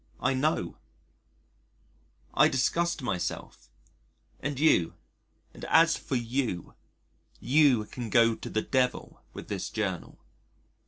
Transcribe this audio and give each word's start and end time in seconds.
I 0.19 0.33
know. 0.33 0.77
I 2.33 2.47
disgust 2.47 3.03
myself 3.03 3.69
and 4.39 4.59
you, 4.59 4.95
and 5.53 5.63
as 5.65 5.95
for 5.95 6.15
you, 6.15 6.73
you 7.39 7.85
can 7.85 8.09
go 8.09 8.33
to 8.33 8.49
the 8.49 8.63
Devil 8.63 9.21
with 9.33 9.47
this 9.47 9.69
Journal. 9.69 10.17